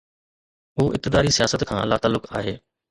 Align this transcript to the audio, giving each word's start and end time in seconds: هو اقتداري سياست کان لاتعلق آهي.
هو 0.81 0.87
اقتداري 0.91 1.31
سياست 1.31 1.63
کان 1.63 1.89
لاتعلق 1.89 2.33
آهي. 2.33 2.59